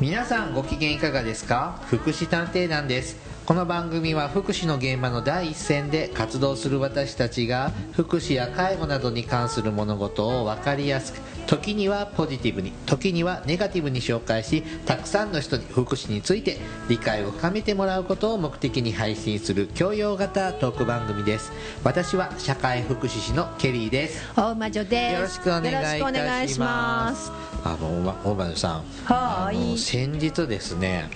[0.00, 1.78] 皆さんご機嫌いかがですか？
[1.86, 3.18] 福祉探偵団です。
[3.44, 11.18] この番組は福祉の現場の第一線で活動する私たちが福祉や介護などに関する物事を分かりやすく
[11.50, 16.58] 時にはポジティブに時にはネガティブに紹介したくさんの人に福祉について
[16.88, 21.50] 理解を深めてもらうことを目的に配信する教養型トーク番組です。
[21.82, 24.32] 私は社会福祉士のケリーです。
[24.36, 25.14] 大魔女です。
[25.14, 27.32] よろしくお願いいたします。
[27.64, 28.84] あの大魔女さん。
[29.06, 29.56] はーい。
[29.56, 31.10] あの先日ですね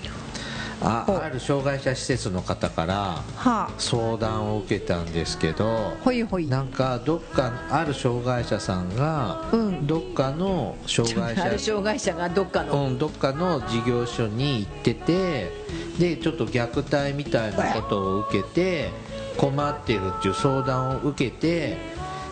[0.81, 3.69] あある障害者施設の方からはあ。
[3.77, 6.47] 相談を受けたんですけどほいほい。
[6.47, 9.87] なんかどっかある障害者さんが、うん。
[9.87, 12.87] どっかの障害ある者障害者がどっかの。
[12.87, 15.51] うん、どっかの事業所に行ってて
[15.99, 18.89] でちょっと虐待みたいなことを受けて
[19.37, 21.77] 困ってるっていう相談を受けて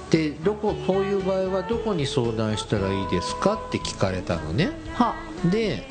[0.09, 4.69] でどここういう場合はどこに相談したらいいですかって聞かれたのね。
[4.93, 5.15] は
[5.49, 5.87] で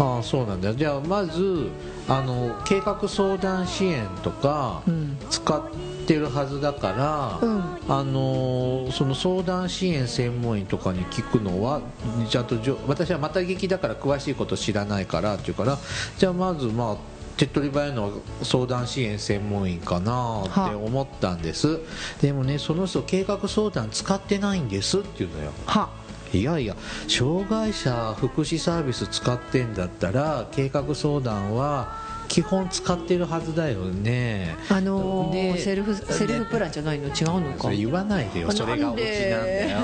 [0.00, 0.74] ああそうなんだ。
[0.74, 1.68] じゃあまず
[2.08, 5.16] あの計画相談支援とかうん。
[5.28, 5.62] 使っ
[6.06, 7.62] てるはずだから、うん。
[7.88, 11.82] あのその相談支援専門員とかに聞くのは
[12.28, 15.78] ちゃんとじょ私はまた劇だから詳しいこと知らないからっていうから
[16.18, 16.96] じゃあまずまあ
[17.36, 18.10] 手っ取り早いのは
[18.42, 21.78] 相談支援専門員かなって思ったんです。
[22.20, 25.52] でもねその人計画相談使ってないんですって言うのよ。
[25.64, 25.88] は
[26.32, 26.76] いやいや
[27.08, 34.54] 障害者福祉サービス使ってんだったら計画相談は基本使ってるはずだよね。
[34.68, 37.08] あのーでセルフセルフプランじゃないの？
[37.08, 37.72] 違うのか。
[37.72, 39.78] 言わないでよあそれがオチなんだよ。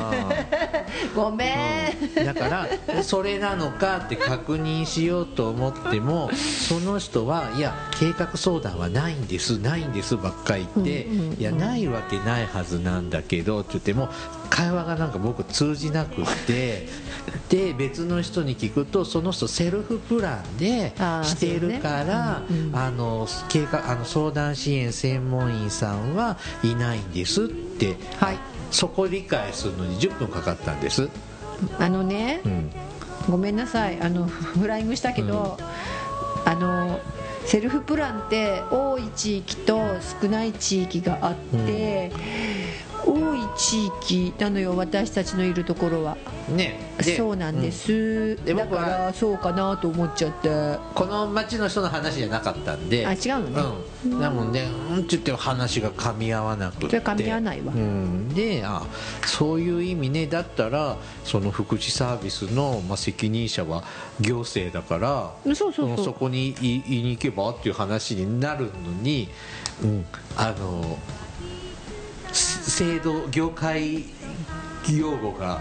[1.16, 6.31] ごめん、だからそれなのかって確認しようと思っても
[6.69, 11.41] その人はいや計画相談はないんですないんですばっかり言って、うんうんうん。
[11.41, 14.08] いやないわけないはずなんだけどって言っても
[14.48, 16.89] 会話がなんか僕通じなくって
[17.48, 22.47] で別の人に聞くとその人セルフプランでしているから、ね。
[22.50, 22.76] うんうん。
[22.76, 28.38] あの計画あの相談支援専門員さんはいないんですって、はい。
[28.70, 31.09] そこ理解するのに10分かかったんです。
[31.78, 32.70] あのねうん。
[33.28, 34.00] ごめんなさい。
[34.00, 35.59] あの フライングしたけど、
[36.44, 37.00] あの
[37.44, 39.81] セルフプランって多い地域と
[40.20, 42.12] 少ない地域があって、
[43.04, 46.16] 多い地域なのよ私たちのいるところは。
[46.48, 46.78] ね。
[47.16, 50.48] そうなんで、す、だで僕はからそうかなと思っちゃって。
[50.48, 53.06] うんこの町の人の話じゃなかったんで。
[53.06, 53.62] あ違うのね。
[54.06, 56.86] うん、だもんねうんって言っても話が噛み合わなくて。
[56.86, 57.72] それ噛み合わないわ。
[57.74, 58.82] うん、であ
[59.26, 60.26] そういう意味ね。
[60.26, 63.84] だったらその福祉サービスの、まあ、責任者は
[64.20, 66.04] 行政だからそうそうそう。
[66.04, 68.70] そこに言い言いに行けばっていう話になるの
[69.02, 69.28] に、
[69.82, 71.25] うん、あのせ
[72.71, 74.04] 制度業界
[74.91, 75.60] 用語が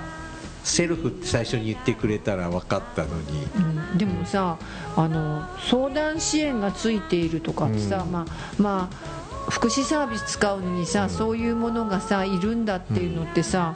[0.64, 3.44] セルフって最初に言ってくれたら分かったのに。
[3.56, 3.98] うん。
[3.98, 4.58] でもさ
[4.96, 8.12] あの相談支援がついているとかってさ、うん。
[8.12, 13.76] まあまあ福祉サービス使うのにさ、そういうものがさいるんだっていうのってさ、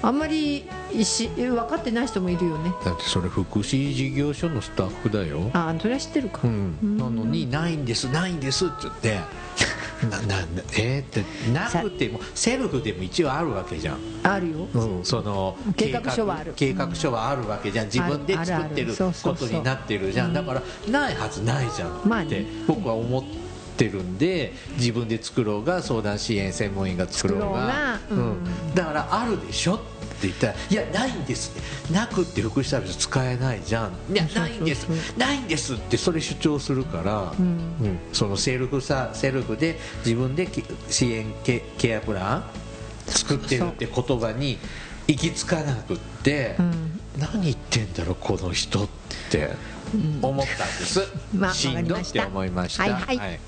[0.00, 0.66] あんまり
[1.04, 2.72] し分かってない人もいるよね。
[2.84, 9.20] だってそれ福祉事業所のスタッフだよ、あそれは知ってるか、うん、なのに「ないんですないんです」って言って
[10.10, 10.36] 「なな
[10.76, 14.68] えーってなくてもセルフでも一応あるわけじゃん、あるよ。
[14.74, 16.52] うん、その計画書はある。
[16.56, 17.86] 計画書はあるわけじゃん。
[17.86, 20.32] 自分で作ってることになってるじゃん。
[20.32, 23.22] だからないはずないじゃんって僕は思っ
[23.76, 27.98] てるんで自分で作ろうが相談支援専門員が作ろうが。
[28.10, 31.92] うん、だからあるでしょって言ったら「いやないんです」って。
[31.92, 34.14] なくって福祉サービス使えないじゃん。
[34.14, 34.86] いやないんです。
[35.16, 37.46] ないんですってそれ主張するから、うん。
[37.80, 37.98] うん。
[38.12, 42.44] そのセルフさセルフで自分でけ支援ケケアプラン
[43.06, 44.58] 作ってるって言葉に
[45.06, 47.00] 行き着かなくって、うん。
[47.18, 48.88] 何言ってんだろうこの人っ
[49.30, 49.50] て
[50.22, 51.06] 思ったんです、
[51.36, 52.84] まあしんどって思いました。
[52.84, 53.40] はいはい。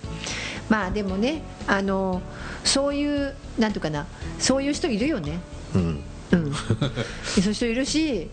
[0.68, 2.22] まあでもねあの
[2.64, 4.06] そういうなんとかな
[4.38, 5.38] そういう人いるよね。
[5.74, 6.04] うん
[6.34, 6.60] うん、そ
[7.40, 8.30] ういう人いるし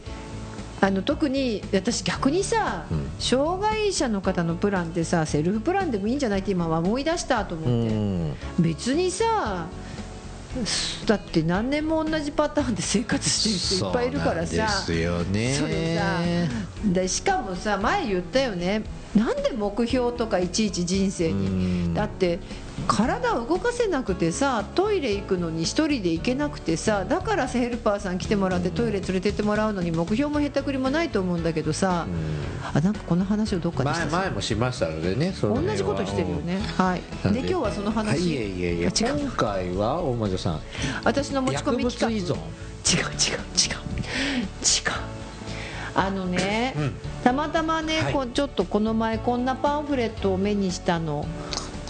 [0.81, 3.11] あの特に私逆にさ、うん。
[3.19, 8.35] 障害者の方のプランってさセルフプランでもいいんじゃないって今は思い出したと思うって、ん。
[8.59, 9.67] 別にさ
[11.05, 14.67] だって何年も同じパターンで生活してる人いっぱいいるからさ。
[14.67, 15.67] そうなんですよね。
[15.67, 16.19] それさ
[16.83, 18.81] でしかもさ前言ったよね
[19.15, 21.49] なんで目標とかいちいち人生に、う
[21.89, 21.93] ん。
[21.93, 22.39] だって
[22.87, 32.07] 体を動かせなくてさトイレ行くのに一人で行けなくてさだからヘルパーさん来てもらってトイレ連れてってもらうのに目標もへったくりもないと思うんだけどさ、
[32.73, 34.05] あなんかこの話をどっかでした。
[34.07, 36.59] 前前もしましたのでね同じことしてるよね。
[36.77, 37.01] はい。
[37.25, 37.29] で。
[37.31, 40.61] で今日はその話、はい、いえいえいえ今回は大魔女さん。
[41.03, 42.07] 私の持ち込薬み企画。
[42.07, 42.35] 物依存。
[42.83, 43.81] 違う違う違う。
[44.61, 45.20] 違う
[45.95, 46.93] あのね、うん。
[47.23, 48.13] たまたまね、はい。
[48.13, 51.25] こうちょっとこの前こんなパンフレットを目にしたの。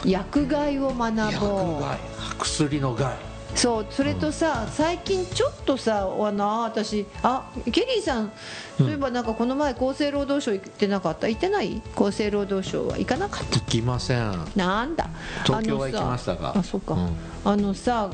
[0.06, 1.48] 薬害を学薬ぼ
[1.80, 1.81] う。
[1.81, 1.98] 害。
[2.39, 3.15] 薬の害。
[3.53, 8.31] そうそれとさ、最近ちょっとさあの私あケリーさん
[8.77, 11.27] そういえばなんかこの前厚生労働省行ってなかった？
[11.27, 11.81] 行ってない？
[11.94, 13.59] 厚生労働省は行かなかった？
[13.59, 14.33] 行きません。
[14.56, 15.09] なんだ？
[15.44, 16.57] 東京は行あのさきましたが。
[16.57, 17.09] あそうか、うん
[17.44, 18.09] あのさ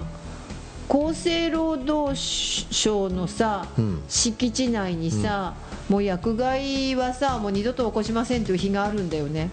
[0.90, 4.04] 厚生労働省のさ、うん。
[4.08, 5.56] 敷地内にさ、
[5.90, 9.50] もう薬害はさもう二度と起こしませんという日があるんだよね。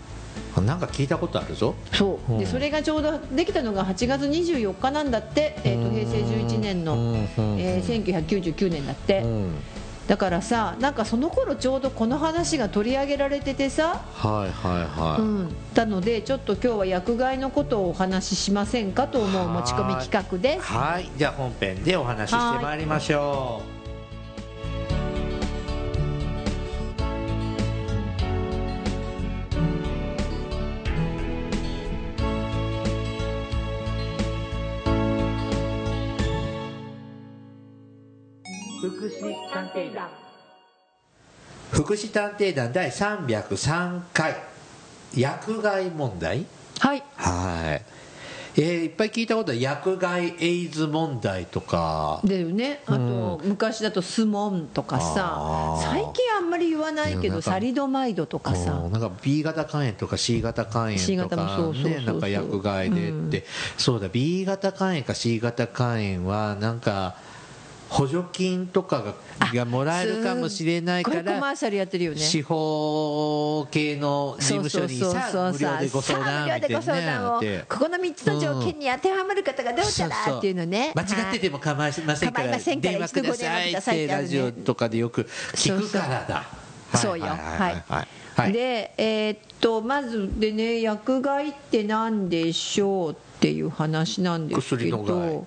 [0.64, 1.74] なんか聞いたことあるぞ。
[1.92, 2.38] そう、うん。
[2.38, 7.12] でそれがちょうどできたのが8月24日なんだって、えー、と平成11年の、うん。
[7.12, 7.26] うん。
[7.58, 9.54] えー1999年だって、うん
[10.06, 20.66] だからさなんかその頃ちょうどこの話が取り上げられててさ、はいはいはい、うん、なのでちょっと今日は薬害のことをお話ししませんかと思う持ち込み企画です。
[20.66, 21.10] はい。
[21.16, 23.62] じゃあ本編でお話ししてまいりましょ
[39.04, 40.06] 福祉探偵団。
[41.72, 44.34] う福祉探偵団第303回。
[45.14, 46.46] 薬害問題？
[46.78, 47.02] はい。
[47.16, 47.82] はい。
[48.56, 52.22] えーいっぱい聞いたことは薬害エイズ問題とか。
[52.24, 52.80] だよね。
[52.86, 55.76] あと、昔だとスモンとかさ。
[55.82, 58.72] 最近あんまり言わないけどサリドマイドとかさ。
[58.72, 61.90] うんなんか B 型肝炎とか C 型肝炎 C とかそうそうそうそう。
[62.00, 63.44] ねなんか薬害でって、
[63.76, 67.16] そうだ B 型肝炎か C 型肝炎はなんか
[67.94, 69.14] 補助金とかが
[69.54, 72.18] がもらえるかもしれないからコマーシャルやってるよね。
[72.18, 77.36] 司法系の事務所にさ無料でご相談さあ無料でご相談。
[77.36, 80.92] をみたいなねここの3つの条件に当てはまる方がどうたらっていうのね。
[80.96, 86.44] 間違ってても構いませんから電話くださいってラジオとかでよく聞くからだ。
[86.98, 87.26] そうよ。
[87.26, 95.46] はいでえーっとまずでね薬害って何でしょうっていう話なんですけど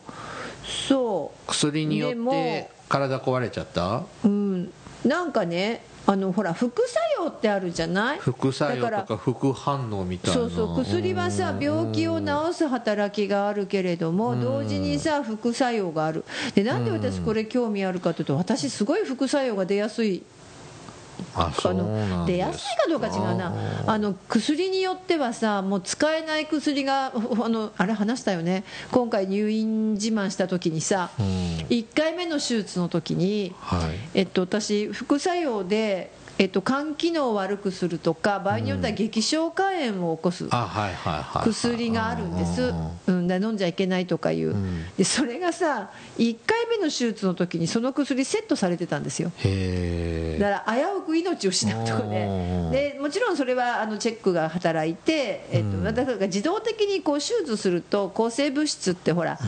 [0.68, 1.48] そう。
[1.48, 4.04] 薬によって体壊れちゃった？
[4.24, 4.72] うん。
[5.06, 8.20] なんかねあのほら副作用ってあるじゃない？
[8.20, 10.40] 副作用だからとか副反応みたいな。
[10.40, 16.24] そうそう薬はさ病気を治す働きがあるけれども同時にさ副作用がある。
[16.56, 20.24] でなんで私これ興味あるかというと私すごい副作用が出やすい
[21.36, 22.58] あの出やす。
[22.74, 23.54] いかどうか違うな。
[23.86, 28.64] あの薬によってはさもう使えない薬がほ あのあれ話したよね。
[28.92, 31.26] 今回入院自慢した時にさうん。
[31.70, 33.98] 1回目の手術の時にはい。
[34.14, 40.48] えっと、私、副作用で、えっと、肝機能を悪くするとか、場合によっては激小肝炎を起こす
[41.44, 42.74] 薬があるんです。
[43.08, 44.86] うん、飲んじゃいけないとかいう、ん。
[44.98, 49.32] でそれがさ、1回目の手術の時にその薬、セットされてたんですよ。
[50.40, 52.72] だから危うく命を失うとこうん。
[52.72, 55.84] ででもちろんそれはあのチェックが働いて、えっとうん。
[55.84, 59.40] だから自動的にこう手術すると抗生物質ってほら、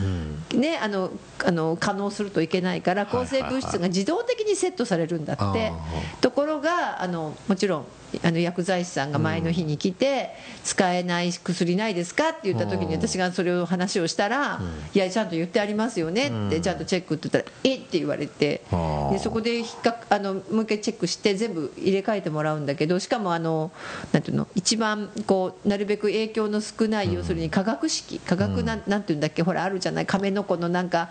[0.52, 0.60] うん。
[0.60, 1.10] ね、あの
[1.44, 5.72] あの可能するといけないから抗生物質が自動的にセットされるんだって、
[6.20, 7.86] ところがあのもちろん
[8.22, 10.30] あの薬剤師さんが前の日に来て、
[10.64, 13.00] 使えない薬ないですかって言った時にうん。
[13.00, 14.60] 私がそれを話をしたら、
[14.94, 16.62] いやちゃんと言ってありますよねって、うん。
[16.62, 18.62] ちゃんとチェックって言ったら「えっ?」て言われて
[19.10, 23.70] でそこで比較あのもう一回チェックして全部入れ替えてもらうんだけどしかもあの
[24.12, 31.10] なんていうの一番こうなるべく影響の少ない、要するに化学式化学なん,、なんていうんだっけほらあるじゃない亀の子のなんか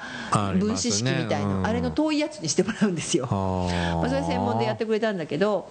[0.60, 3.28] 分子式みたいな、うんあれの遠いやつにしてもらうんですよ。
[3.30, 5.70] まあ、それ専門でやってくれたんだけど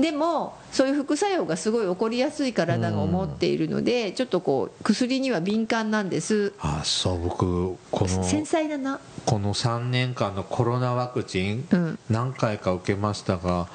[0.00, 6.52] でもそういう副作用がすごい起こりやすい体が思っているので、ちょっとこう薬には敏感なんです。
[6.60, 9.00] あそう僕この繊細だな。
[9.26, 11.98] この3年間のコロナワクチン、うん。
[12.10, 13.68] 何回か受けましたが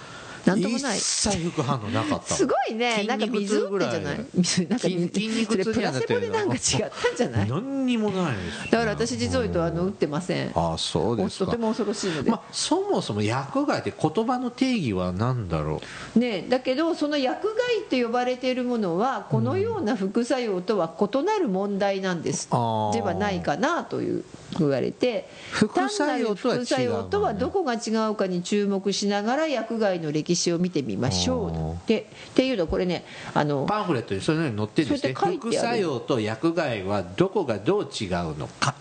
[0.46, 0.98] なんともない。
[0.98, 2.34] 一切副反応なかった。
[2.34, 3.04] すごいね。
[3.08, 4.26] なんか水打ってんじゃない？
[4.36, 7.50] 水 なんか筋筋肉痛プラセボでなんか違ったんじゃない？
[7.50, 10.52] 何にもないですだから私実を言うとあの打ってません。
[10.56, 11.46] あそうですか。
[11.46, 15.82] とても恐ろしいので、まあ、そもそも薬害って言葉の定義は何だろ
[16.16, 22.56] ね、だけどその薬害って呼ばれているものはこのような副作用とは異なる問題なんです、で
[23.02, 24.24] はないかなという
[24.60, 26.62] 言われて副作用とはね。
[26.62, 31.88] 副作用とはどこが違うかに注目しながら薬害の歴史を見てみましょう。
[31.88, 35.14] でっていうのこれねあのうパンフレットにそういうのに載ってるんですね。
[35.14, 38.76] 副作用と薬害はどこがどう違うのか。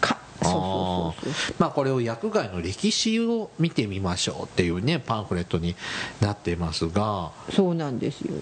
[0.00, 0.18] か。
[0.42, 1.54] そうそうそうそう。
[1.58, 5.74] まあこれを薬害の歴史を見てみましょうっていうねパンフレットに
[6.20, 7.32] なってますが。
[7.50, 8.34] そうなんですよ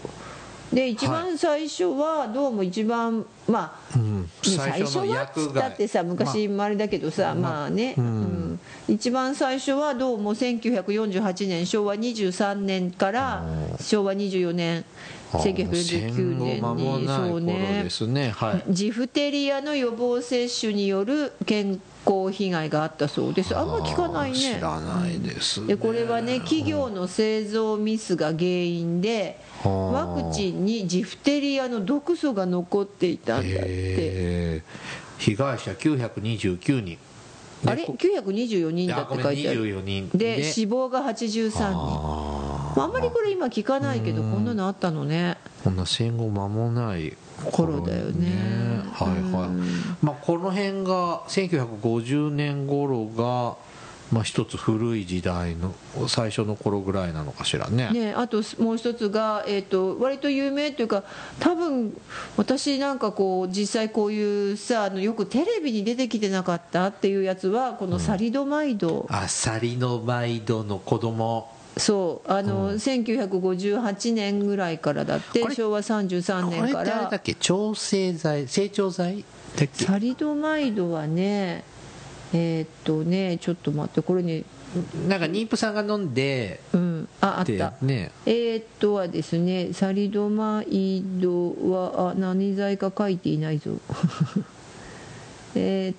[0.73, 4.31] で一番最初はどうも一番まあ、うん。
[4.43, 7.71] 最初はっつったってさ昔もあれだけどさ、まあ。
[7.71, 8.61] ね、うん。
[8.89, 13.45] 一番最初はどうも1948年昭和23年から
[13.81, 14.85] 昭和24年
[15.33, 15.55] あー。
[15.55, 18.31] 1949年にそうない頃ねですね。
[18.31, 18.65] はい。
[18.71, 23.57] ジフテリアの予防接種による健康被害があったそうです。
[23.57, 24.39] あんま聞かないね。
[24.57, 25.69] 知らないですね。
[25.69, 33.65] でこれはね企業の製造ミスが原因ではあワクチンにジフテリアの毒素が残っていたんだって。
[33.67, 36.99] へー被害者929人。
[37.67, 37.83] あれ？
[37.83, 39.65] でこ924人だって書いてある。
[39.65, 40.11] 24人。
[40.13, 41.65] で死亡が83人。
[41.65, 45.39] あまああんまりこれ今聞かないけどこんなのあったのね。
[45.63, 47.17] ーこんな戦後間もない
[47.51, 48.83] 頃だよね。
[48.93, 49.65] はいはい、うん。
[50.03, 53.57] まあ、この辺が1950年頃が、
[54.13, 55.75] まあ、一つ古い時代の
[56.09, 57.91] 最初の頃ぐらいなのかしらね。
[57.91, 61.05] ね、あともう一つが、えー、と割と有名というか
[61.41, 61.97] 多分
[62.37, 71.51] 私なんかこう実際こういうさあのよくテレビに出てきてなかったっていうやつはこのサリドマイド、あさりの毎度の子供。
[71.77, 72.31] そう。
[72.31, 77.35] あの、1958年ぐらいからだって昭和33これって年からあれだっけ？
[77.35, 78.47] 調整剤？
[78.47, 79.25] 成長剤？
[79.73, 81.65] サリドマイドはね
[82.35, 84.43] えーっとねちょっと待ってこれね
[85.09, 87.09] なんか妊婦さんが飲んでうん。
[87.21, 88.11] ああっでたね。
[88.27, 93.71] えーっとはですねサリドマイドはあ何剤か書いていないぞ。
[95.55, 95.95] えー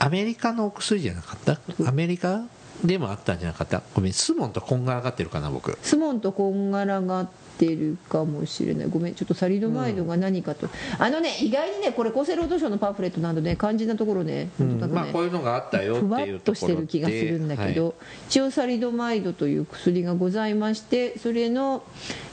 [0.00, 1.58] アメリカのお薬じゃなかった？
[1.88, 2.42] アメリカ
[2.84, 3.80] でもあったんじゃなかった？
[3.94, 5.78] ごめんスモンとこんがらがってるかな僕。
[5.82, 8.88] スモンとこんがらがってるかもしれない。
[8.88, 10.68] ごめんちょっとサリドマイドが何かと、
[10.98, 14.80] あのね意外にねこれ厚生労働省のパンフレットなどね肝心なところね,、うん。
[14.80, 14.86] ね。
[14.88, 17.94] まあこういうのがあったよってふわっいうところでとしてる気がするんだけど、はい。
[18.28, 21.84] 一応サリドマイドという薬がございましてそれの、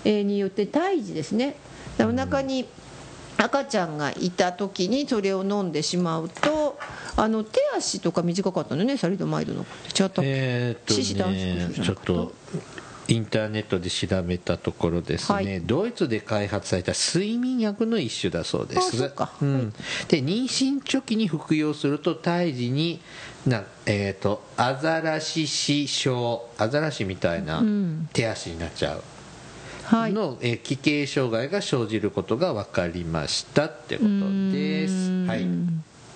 [0.03, 1.55] えーによって胎児ですね。
[1.99, 2.65] お腹に
[3.37, 6.77] 赤ちゃんがいた時にそれを飲んでしまうと
[7.15, 9.61] あの手足とか短かったのねサリドマイドの。
[9.61, 10.21] 違ったっけ？
[10.25, 12.33] えー獅子っと断縮ねちょっと
[13.11, 15.61] インターネットで調べたところですね、はい。
[15.61, 19.03] ドイツで開発された睡眠薬の一種だそうです。
[19.41, 19.71] うん、
[20.07, 23.01] で妊娠初期に服用すると胎児に
[23.45, 28.09] な、えー、とアザラシ死症アザラシみたいなうん。
[28.13, 29.03] 手足になっちゃう
[29.83, 30.13] はい。
[30.13, 34.07] の、えー奇形障害が生じることが分かりましたってこと
[34.53, 35.25] です。
[35.25, 35.45] はい。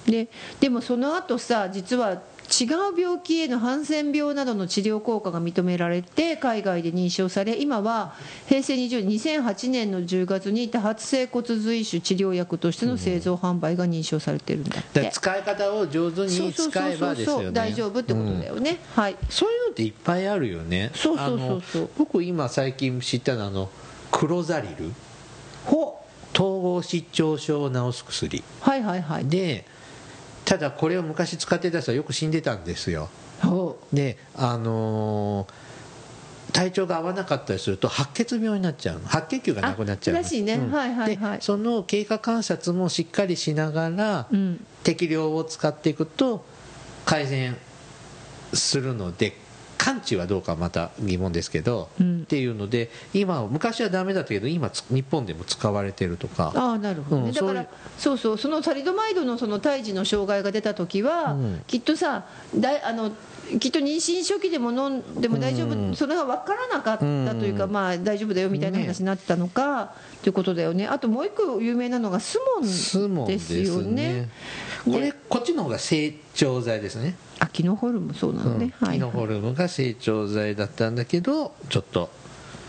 [0.10, 0.30] で
[0.62, 8.14] でもその後さ実は違う病気へのハンセン病などの治療効果が認められて海外で認証され今は
[8.48, 17.52] 平成20年2008年の10月に多発性骨髄腫治療薬としての製造販売が認証されてるんだっだからて、使い方を上手に使えばですよね。
[17.52, 19.16] 大丈夫ってことだよね、はい。
[19.30, 20.92] そういうのっていっぱいあるよね。
[20.94, 21.90] そうそうそうそう。
[21.98, 23.70] 僕今最近知ったのはあの
[24.12, 24.92] クロザリル。
[25.66, 26.02] ほ
[26.36, 28.44] 統合失調症を治す薬。
[28.60, 29.26] はいはいはい。
[29.26, 29.66] で
[30.46, 33.10] ただこれを昔使ってた人はよく死んでたんですよ。
[33.42, 35.66] ほであのー
[36.54, 39.08] 体調が合わなかったりすると白血病になっちゃうの。
[39.08, 40.58] 白血球がなくなっちゃうらしいね。
[40.58, 41.38] はいはいはい。
[41.40, 44.66] でその経過観察もしっかりしながら、ううん。
[44.84, 46.46] 適量を使っていくと
[47.06, 47.58] 改善
[48.54, 49.36] するので
[49.86, 62.26] 完治はどうかまた疑問ですけど、うんっていうので今昔はダメだったけど今日本でも使われてるとかああなるほどね、うんだからそうそうそのサリドマイドのその胎児の障害が出た時は、うんきっとさ
[62.56, 63.12] だいあの
[63.60, 74.30] きっと妊娠初期でも飲んでも大丈夫、うんそれが分からなかったというか、うんまあ大丈夫だよみたいな話になってたのか、ということだよねあともう一個有名なのがスモンスモンですすよねね
[74.84, 78.88] これこっちの方が成長剤ですね、あキノホルムそうなのね、うん。
[78.88, 78.98] はい。
[78.98, 82.10] キノホルムが成長剤だったんだけどちょっと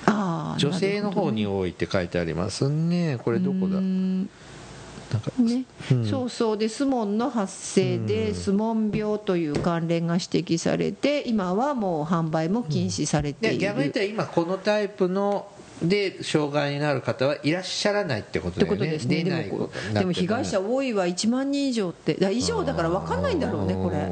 [0.06, 3.18] ああ女性の方に多いって書いてありますね。
[3.22, 3.80] これどこだ？
[3.80, 5.64] ね。
[5.92, 6.04] うん。
[6.04, 6.58] そうそう。
[6.58, 15.46] でスモンの発生でスモン病という関連が指摘されて今はもう販売も禁止されている、で逆に言ったら今このタイプの
[15.82, 18.86] で障害になる方はいらっしゃらないってことだよね。
[18.88, 19.16] ですね。
[19.16, 23.98] で出ないもことになってでも被害者多いは1万人以上ってだ以上だから分かんないんだろうねこれ。
[23.98, 24.06] れ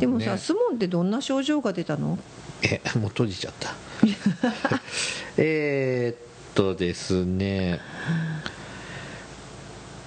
[0.00, 2.18] でもさ、スモンってどんな症状が出たの？
[2.62, 3.74] えもう閉じちゃった。
[5.36, 7.80] えーっとですね。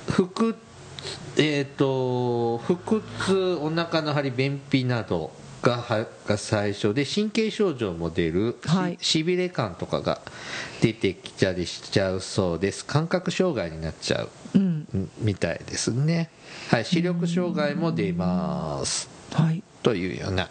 [0.09, 0.55] 腹
[1.37, 5.31] えーっと腹痛お腹の張り便秘など
[5.67, 8.97] がはが最初で神経症状も出る、はい。
[9.01, 10.21] しびれ感とかが
[10.81, 12.85] 出てきたりしちゃうそうです。
[12.85, 14.29] 感覚障害になっちゃう。
[14.55, 14.87] うん。
[15.19, 16.29] みたいですね。
[16.69, 16.85] はい。
[16.85, 19.09] 視力障害も出ます。
[19.33, 19.61] はい。
[19.83, 20.49] というような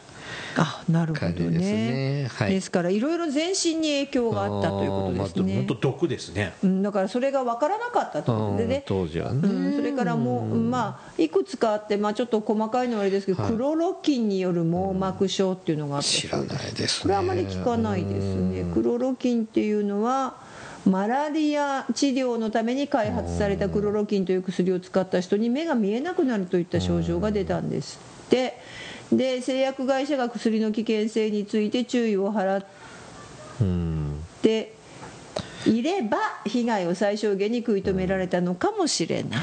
[0.56, 2.22] あなるほど感じですね。
[2.22, 2.50] ねはい。
[2.50, 6.54] ですからいろいろ全身に影響があったということですね、本当毒ですね。
[6.62, 13.52] うん、だからそれが分からなかったということでね、当時はね、うん、それからもう、まあ、いくつかあって、まあ、ちょっと細かいのはあれですけど、はい。
[13.52, 20.34] クロロキンによる網膜症っていうのがあって、知らないですねこれはあまり聞かないですね、クロロキンっていうのは、
[20.86, 28.60] マラリア治療のために開発されたクロロキンという薬を使った人に目が見えなくなるといった症状が出たんですって。
[29.12, 32.66] で製薬会社が薬の危険性について注意を払っ
[33.60, 34.74] うんて
[35.66, 39.40] いれば被害を最小限に食い止められたのかもしれない。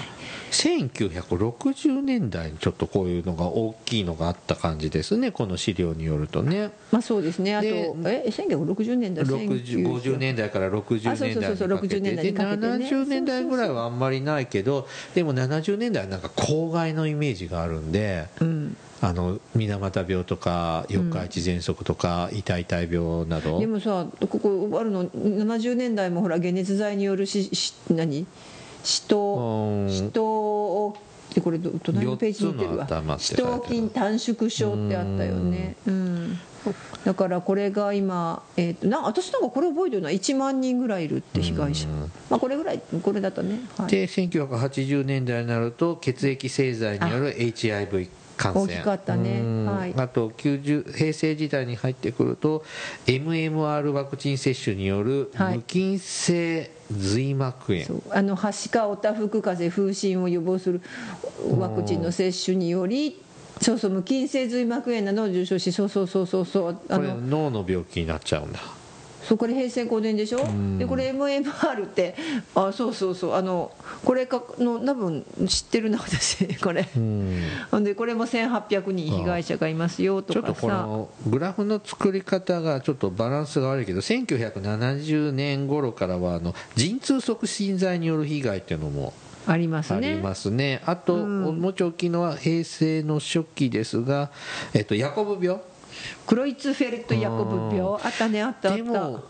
[0.52, 6.70] 1960年代にちょっとこういうのが大きいのがあった感じですねこの資料によるとね。
[6.92, 12.86] まあそうですね、あと、でえ1960年代、60 50年代から60あそう年代そうそうそう60にかけてで年代にかけてね。
[12.86, 28.26] 70年代ぐらいはあんまりないけどでも70年代はなんか公害のイメージがあるんでうん、あの水俣病とか四日市喘息とか痛い痛い病など、でもさ、ここあるの、70年代もほら、解熱剤によるし、し何？
[28.82, 29.18] 死うん。
[29.88, 30.98] 闘、死闘を、
[31.44, 32.88] これど、隣のページに載ってるわ。
[33.20, 35.76] 死闘筋短縮症ってあったよね。
[35.86, 36.40] うん。
[37.04, 41.90] だからこれが今、えー、とな私なんかこれ覚えてるのは1万人ぐらいいるって被害者、
[42.30, 48.66] まあ、これぐらいこれだったね、はい、で1980年代になると血液製剤による HIV 感染。
[48.66, 49.40] 大きかったね。
[49.40, 49.66] うん。
[49.66, 49.94] はい。
[49.96, 52.64] あと90平成時代に入ってくると
[53.06, 55.58] MMR ワクチン接種によるはい。
[55.58, 58.02] 無菌性髄膜炎、そう。
[58.12, 60.82] あのはしかおたふく風邪風疹を予防する
[61.58, 63.22] ワクチンの接種により
[63.62, 68.60] そうそう無菌性髄膜炎などを重症しそうそうそうそうそうあこれの脳の病気になっちゃうんだ
[69.28, 70.40] そうこれ平成5年でしょ？
[70.78, 72.16] でこれ MMR って
[72.56, 73.34] あそうそうそう。
[73.36, 73.72] あの
[74.04, 76.88] これかの多分知ってるな私 これ。
[76.96, 77.84] うん。
[77.84, 89.14] でこれも1800人被害者がいますよとちょっとかさこのグラフの作り方がちょっとバランスが悪いけど1970年頃からはあの陣痛促進剤による被害っていうのも
[89.46, 90.08] ありますね。
[90.14, 90.82] ありますね。
[90.86, 91.60] あと、うん。
[91.60, 94.32] もうちょ大きいのは平成の初期ですが、
[94.74, 95.60] えっと、ヤコブ病
[96.26, 98.00] クロイツフェルト・ヤコブ病。
[98.04, 98.84] あったねあったあった。
[98.84, 99.24] でも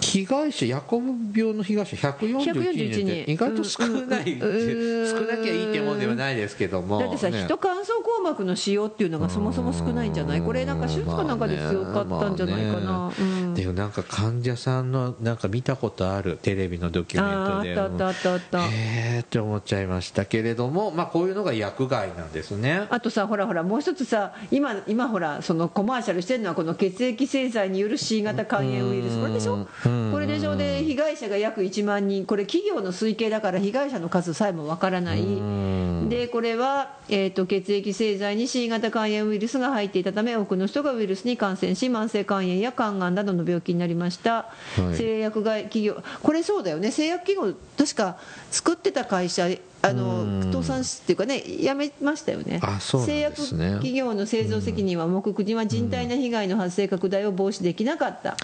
[0.00, 3.32] 被害者ヤコブ病の被害者141人141って人。
[3.32, 6.98] 意外と少ない、うんうん少なきゃいいってもんではないですけども。
[6.98, 7.44] だってさ、ね。
[7.44, 10.42] 人乾燥硬膜の使用っていうのがそもそも少ないんじゃない？
[10.42, 13.12] これなんか手術かなんかで強かったんじゃないかな、
[13.54, 17.80] でもなんか患者さんのなんか見たことあるテレビのドキュメントで。
[17.80, 18.68] あったあったあったあった。
[18.68, 22.86] へえって思っちゃいましたけれども、まあ、こういうのが薬害なんですね。
[22.90, 29.20] あとさほらほらもう一つさ今今ほらそのコマーシャルしてるのはこの血液製剤による C 型肝炎ウイルス。
[29.20, 29.54] これでしょ？
[29.54, 29.66] うん
[30.12, 32.26] これでしょで被害者が約1万人。
[32.26, 35.20] これ企業の推計だから被害者の数さえもわからない。
[35.20, 36.08] うん。
[36.08, 44.50] でこれは、えー、と血液製剤に C 型肝炎ウイルスが入っていたため多くの人がウイルスに感染し慢性肝炎や肝がんなどの病気になりました、
[44.92, 44.96] い。
[44.96, 46.90] 製薬会企業これそうだよね。
[46.90, 48.18] 製薬企業確か
[48.50, 49.48] 作ってた会社
[49.82, 52.60] あの倒産しっていうかねやめましたよね。
[52.62, 53.70] あそうなん製薬ですね。
[53.72, 58.36] 企業の製造責任は木国は人体の被害の発生拡大を防止できなかった、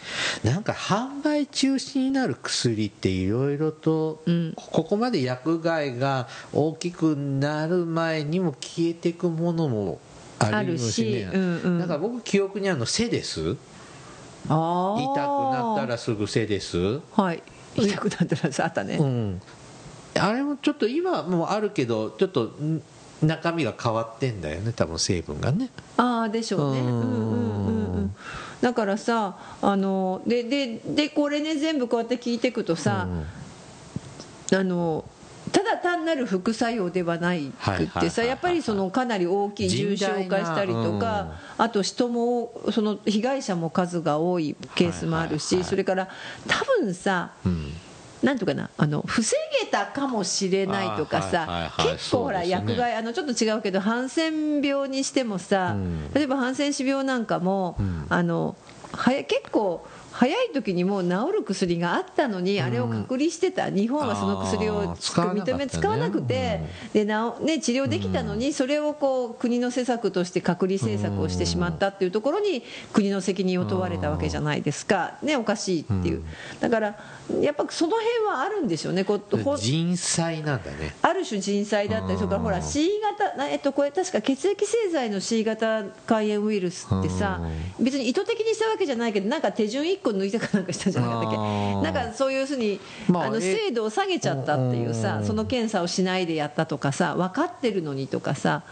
[0.44, 4.52] なんか販売中止になる薬っていろいろと、うん。
[4.56, 10.00] ここまで薬害が大きくなる前にも消えていくものも
[10.38, 11.26] ありますしね。
[11.26, 11.78] あるしうんうん。
[11.80, 13.56] だから僕記憶にあるのセです
[14.48, 17.42] あ痛くなったらすぐセですはい。
[17.74, 19.42] 痛くなったらさあったね、うん
[20.18, 22.82] あれもちょっと今もあるけどちょっとん
[23.22, 25.70] 中身が変わってんだよね多分成分がね。
[25.96, 26.80] ああでしょうね。
[26.80, 28.14] ううんんうんうんうん。
[28.60, 33.08] だからさあのでででこれね全部こうやって聞いていくとさ、
[34.52, 35.04] あの
[35.50, 46.08] ただ単なる副作用ではないくってさやっぱりそのかなり大きい重症化したりとかあと人もその被害者も数が多いケースもあるしそれから
[46.46, 47.72] 多分さうん
[48.22, 56.12] なんとかなあの防げたかもしれないとかさはい結構ほら薬害あのちょっと違うけどハンセン病にしてもさうん。
[56.14, 58.06] 例えばハンセン氏病なんかもうん。
[58.08, 58.56] あの
[58.92, 63.70] はや結構早い時にもう治る薬があったのにあれを隔離してた。
[63.70, 66.60] 日本はその薬を認め使わなくて。
[66.92, 75.14] でなおね治療できたのにそれをこう国の施策として隔離政策をしてしまったっていうところに国の責任を問われたわけじゃないですか。
[75.22, 76.22] ねおかしいっていう。
[76.60, 76.98] だから
[77.40, 79.04] やっぱその辺はあるんでしょうね。
[79.04, 80.94] こうほ人災なんだね。
[81.02, 87.40] ある種人災だったりそれからほら C 型なえっとこれ確か血液製剤の C 型肝炎ウイルスってさ
[87.80, 91.36] 別に意図的にしたわけじゃないけどなんか手順1個抜いたかなんかしたんじゃなかったっけ？
[91.36, 98.62] なんかそういうふうに、あの精度を下げちゃったっていううんさその検査をしないでやったとかさ分かってるのにとかさ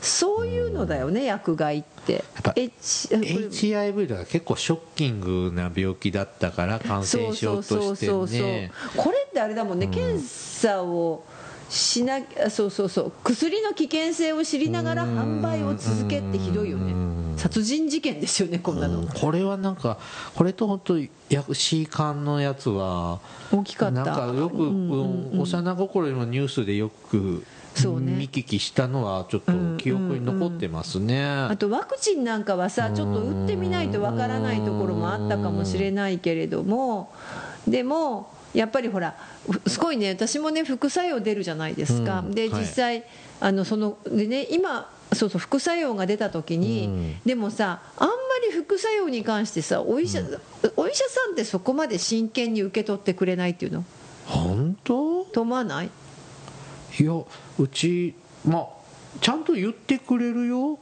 [0.00, 2.24] そういうのだよね薬害って。
[2.56, 8.72] H HIV とか結構ショッキングな病気だったから感染症としてね。
[8.96, 11.24] これってあれだもんね、検査を
[11.70, 12.18] しな
[12.50, 13.12] そうそうそう。
[13.22, 16.92] 薬の危険性を知りながら販売を続けってひどいよね。
[17.36, 19.08] 殺人事件ですよねこんなの、うん。
[19.08, 19.96] これはなんか
[20.34, 23.20] これと本当や C 館のやつは
[23.52, 24.04] 大きかった。
[24.04, 28.12] なんかよく、うん幼心にもニュースでよくそうね。
[28.12, 37.12] 見聞きしたのはちょっと記憶に残ってますね、あとワクチンなんかはさちょっと打ってみないとわからないところもあったかもしれないけれども。
[37.68, 39.16] でもやっぱりほら
[39.48, 42.52] ふすごいね私もね副作用出るじゃないですか、でうん。
[42.52, 42.62] はい。
[42.62, 43.04] 実際
[43.40, 47.20] あのそのでね今そうそう副作用が出た時に、うん。
[47.24, 48.14] でもさあんま
[48.46, 50.22] り副作用に関してさお医者、
[50.76, 53.84] お医者さんってそこまで真剣に受け取ってくれないっていうの？
[54.26, 55.24] 本当？
[55.26, 55.90] と思わない？
[56.98, 57.12] いや
[57.58, 58.66] うちまあ
[59.20, 60.78] ちゃんと言ってくれるよ。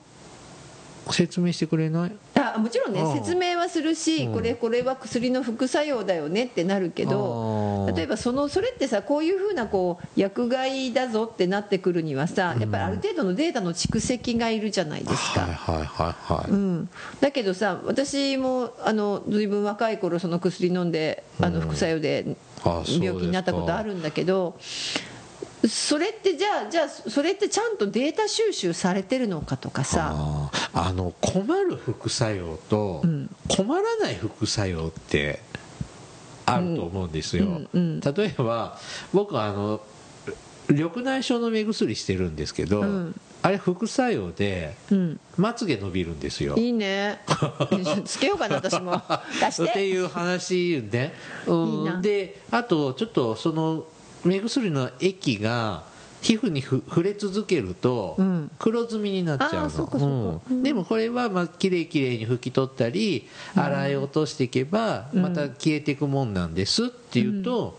[1.11, 2.13] 説明してくれない？
[2.39, 3.15] あもちろんねうん。
[3.15, 4.35] 説明はするし、うん。
[4.35, 16.47] これこれは薬の副作用だよねってなるけど例えばそのそれってさこういうふうなこう薬害だぞってなってくるにはさやっぱりある程度のデータの蓄積がいるじゃないですか。
[16.49, 16.89] うん、
[17.21, 24.57] だけどさ私もあのずいぶん若い頃その薬飲んであの副作用で病気になったことあるんだけど
[25.67, 33.31] それってじゃあじゃあそれってちゃんとデータ収集されてるのかとかさあの困る副作用とうん。
[33.49, 35.41] 困らない副作用って
[36.47, 38.79] あると思うんですよ、例えば
[39.13, 39.81] 僕はあの
[40.69, 43.21] 緑内障の目薬してるんですけど、うん。
[43.41, 45.21] あれ副作用でうん。
[45.37, 46.57] まつげ伸びるんですよ。
[46.57, 47.21] いいね。
[48.05, 49.01] つけようかな私も。
[49.41, 51.15] 貸しってていう話ね、
[51.47, 51.69] うん。
[51.69, 52.01] いいな。
[52.01, 53.85] であとちょっとその
[54.25, 55.85] 目薬の液が
[56.21, 58.51] 皮膚にふ触れ続けるとうん。
[58.59, 60.63] 黒ずみになっちゃうの、うん。
[60.63, 67.79] でもこれはまあきれいきれいに拭き取ったり洗い落としていけばまた消えていくもんなんですっていうと、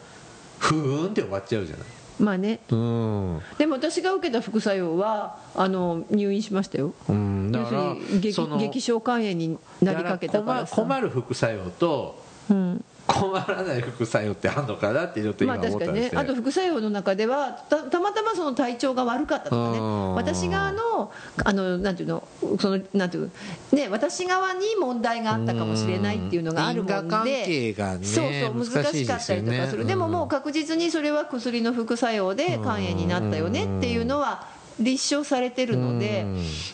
[0.58, 1.88] ふーんって終わっちゃうじゃない。
[2.20, 2.60] まあね。
[2.70, 6.94] うん、でも私が受けた副作用はあの入院しましたよ。
[7.08, 19.80] うん、だ要するからに激その激症肝炎になりかけたから困る副作用とうん困らない副作用ってあるのかなってちょっと今まあ確かに思ったんですねあと副作用の中ではたたまたまその体調が悪かったとかね。
[19.80, 21.12] うん私側の
[21.44, 22.28] あのなんていうの？
[22.60, 23.32] そのなんていう
[23.72, 27.48] ね私側に問題があったかもしれないっていうのがあるもんで。
[27.48, 29.86] ねそうそう難しかったりとかする。
[29.86, 34.48] でももう確実にそれは薬の副作用で肝炎になったよねっていうのは
[34.80, 36.26] 立証されてるので。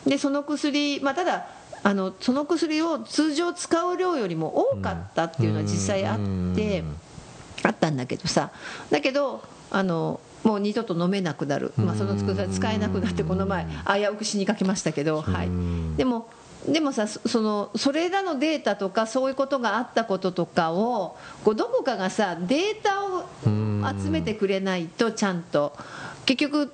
[0.06, 1.48] でその薬まあただ
[1.86, 6.84] あのその薬を通常使う量よりも多かったっていうのは実際あって
[7.62, 8.50] あったんだけどさ。
[8.90, 15.50] だけどあのもう二度と飲めなくなる、まあ、その薬が使えなくなってこの前危うく死にかけましたけど、はい、
[15.96, 16.28] でも
[16.68, 23.26] でもさそそのそれらのデータとかそういうことがあったこととかをこうどこかがさデータを
[24.02, 25.74] 集めてくれないとちゃんと。
[26.26, 26.72] 結局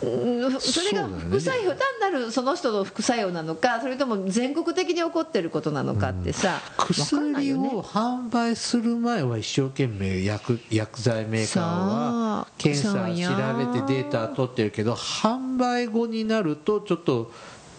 [0.00, 17.30] それが副作用単なるその人の副作用なのかそれとも全国的に起こってることなのかってさ薬を販売する前は一生懸命薬薬剤メーカーは検査調べてデータ取ってるけど販売後になるとちょっと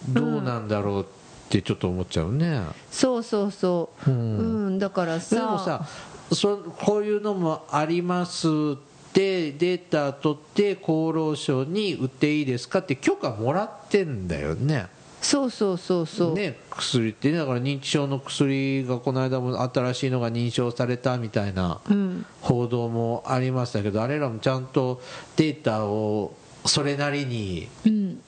[0.08, 1.04] どうなんだろうっ
[1.48, 5.36] てちょっと思っちゃうね、そうそうそう、ううんんだからさ。
[5.36, 5.86] でもさ
[6.32, 14.88] そこういうのもありますってデータ取って厚労省に売っていいですかって許可もらってんだよね。
[15.22, 25.00] そうそうそうそう、ね、薬ってねだから認知症の薬がこの間も新しいのが認証されたみたいなうん、報道もありましたけどあれらもちゃんと
[25.36, 26.34] データを
[26.66, 28.20] それなりにうん、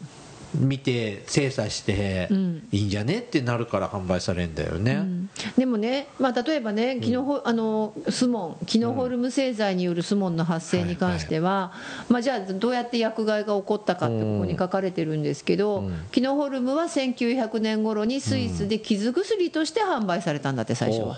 [0.54, 2.68] 見て精査してうん。
[2.72, 5.30] いいんじゃねってなるから販売されるんだよね、うん。
[5.56, 11.72] でもね、まあ、例えばねキノホ、あのスモンキノホルム製剤によるスモンの発生に関しては、
[12.08, 16.06] まあ、じゃあどうやって薬害が起こったかってここに書かれてるんですけど、うん。
[16.12, 21.16] キノホルムは1900年頃にスイスで傷薬として販売されたんだって最初は。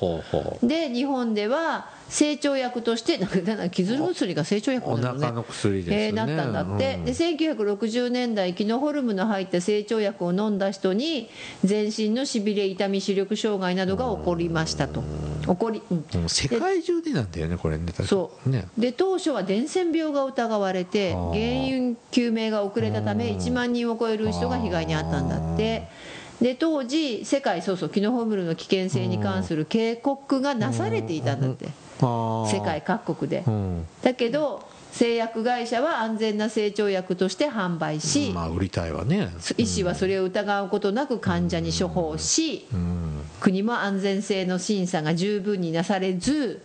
[0.62, 3.18] で日本では成長薬として
[3.70, 5.20] 傷薬が成長薬おなのね。
[5.20, 7.04] 腹の薬ですよね、えーなったんだって、うん。
[7.04, 11.28] で1960年代キノホルムの入った成長薬を飲んだ人に
[11.64, 15.02] 全身のしびれ痛み視力障害などが起こりましたと。
[15.46, 16.28] 起こり、うん。
[16.28, 17.92] 世界中でなんだよねこれね。
[18.04, 18.68] そうね。
[18.78, 25.88] で当初は伝染病が疑われて原因究明が遅れたため1万人を超える人が被害に遭ったんだって。
[26.40, 31.64] で当時世界そうそうキノホムルの危険性に関する警告がなされていたんだって。
[31.64, 33.44] 世世界各国で。
[33.46, 33.86] うん。
[34.02, 39.28] だけど製薬会社は安全な成長薬として販売しまあ売りたいわね。
[39.58, 43.22] 医師はそれを疑うことなく患者に処方しうん。
[43.38, 46.62] 国も安全性の審査が十分になされず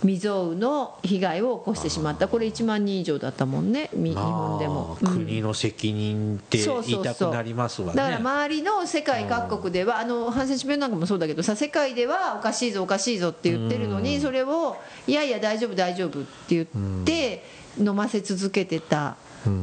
[0.00, 2.26] 未曾有の被害を起こしてしまった。
[2.26, 7.96] これ1万人以上だったもんねみ日本でも、国の責任って言いたくなりますわね。
[7.96, 16.66] だから周りの世界各国ではあのハンセン氏病なんかもそうだけどさ世界ではおかしいぞおかしいぞって言ってるのにそれをいやいや大丈夫大丈夫って言っ
[17.04, 17.44] て
[17.78, 19.16] 飲ませ続けてた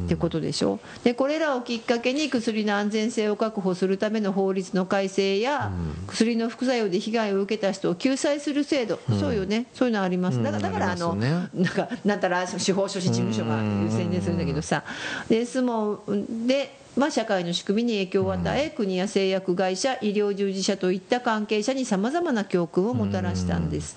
[0.06, 0.78] ってことでしょ？
[1.02, 5.72] でこれらをきっかけに薬の安全性を確保するための法律の改正や
[6.06, 9.00] 薬の副作用で被害を受けた人を救済する制度。
[9.18, 9.66] そうよね。
[9.74, 10.42] そういうのあります。
[10.42, 11.30] だからだからあのね。
[11.54, 13.58] なんかなんたら司法書士事務所が
[13.90, 14.84] 宣伝するんだけどさ。
[15.28, 23.96] で相撲で、まあ、社会の仕組みに影響を与え、国や製薬会社医療従事者といった関係者にさまざまな教訓をもたらしたんです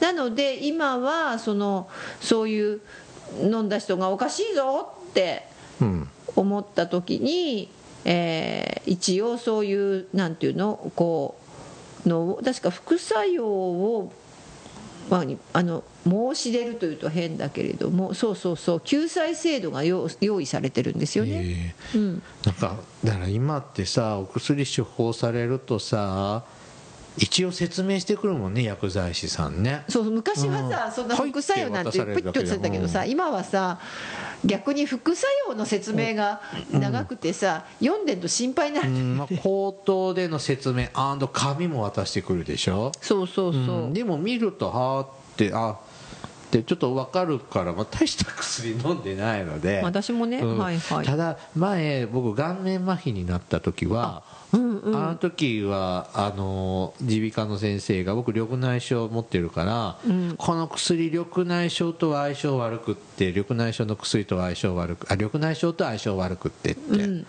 [0.00, 1.88] なので今はその
[2.20, 2.80] そういう
[3.40, 5.46] 飲んだ人がおかしいぞって
[5.80, 7.70] うん思った時に、
[8.04, 11.36] えー一応そういうなんていうのこ
[12.04, 14.12] うの確か副作用を、
[15.08, 21.30] まあ、あの申し出るというと変だけれどもそうそうそう救済制度が用用意されてるんですよね。
[21.32, 26.44] ええうんなんかだから今ってさお薬処方されるとさ
[27.16, 29.84] 一応説明してくるもんね薬剤師さんね。
[29.88, 30.92] そう昔はさ、うん。
[30.92, 33.78] そんな副作用なんてプッと言ってたけどさ、今はさ
[34.44, 36.40] 逆に副作用の説明が
[36.72, 40.88] 長くてさ、読んでると心配になる、うんまあ、口頭での説明
[41.32, 42.92] 紙も渡してくるでしょ？
[43.00, 43.92] そうそうそう、うん。
[43.92, 45.78] でも見るとはーってあ
[46.58, 50.58] ってちょっと分かるから、まあ、大した薬飲んでないので私もね、うん。
[50.58, 51.06] はいはい。
[51.06, 54.96] ただ前僕顔面麻痺になった時はうんうん。
[54.96, 60.34] あの時はあの耳鼻科の先生が僕緑内障持ってるから、うん。
[60.36, 67.24] この薬緑内障とは相性悪くって緑内障の薬とは相性悪くあ緑内障と相性悪くってって、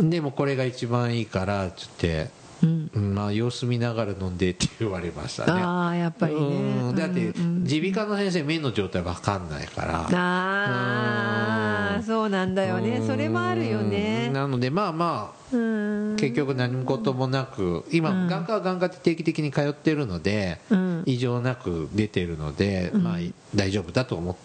[0.00, 2.41] でもこれが一番いいからって言って。
[2.62, 2.90] うん。
[2.92, 3.14] うん。
[3.14, 5.62] まあ様子見ながら飲んでって言われましたね。
[5.62, 6.40] ああやっぱりね。
[6.40, 6.96] うん。
[6.96, 10.08] だって耳鼻科の先生目の状態わかんないから。
[10.12, 13.02] ああそうなんだよね。
[13.06, 14.30] それもあるようんね。
[14.32, 16.16] なのでまあまあうん。
[16.16, 18.26] 結局何事もなく今、うん。
[18.28, 21.02] 眼科は眼科って定期的に通ってるので、うん。
[21.06, 23.16] 異常なく出てるので、まあ
[23.54, 24.36] 大丈夫だと思っ